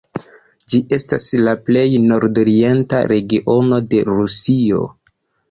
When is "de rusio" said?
3.93-4.83